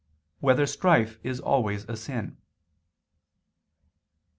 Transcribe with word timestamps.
1] 0.39 0.47
Whether 0.53 0.65
Strife 0.65 1.19
Is 1.21 1.39
Always 1.39 1.85
a 1.87 1.95
Sin? 1.95 2.37